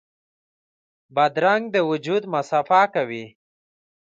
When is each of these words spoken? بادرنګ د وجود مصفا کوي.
بادرنګ 1.15 1.63
د 1.75 1.75
وجود 1.89 2.23
مصفا 2.33 2.81
کوي. 2.93 3.25